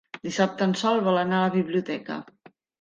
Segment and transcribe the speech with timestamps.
[0.27, 2.21] Dissabte en Sol vol anar a la biblioteca.